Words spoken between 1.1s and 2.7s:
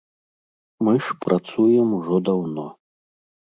працуем ужо даўно.